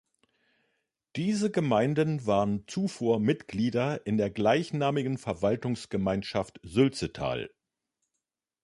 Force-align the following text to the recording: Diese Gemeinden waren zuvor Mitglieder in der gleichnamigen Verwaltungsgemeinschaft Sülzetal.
Diese 1.15 1.51
Gemeinden 1.51 2.25
waren 2.25 2.63
zuvor 2.67 3.19
Mitglieder 3.19 4.03
in 4.07 4.17
der 4.17 4.31
gleichnamigen 4.31 5.19
Verwaltungsgemeinschaft 5.19 6.59
Sülzetal. 6.63 7.51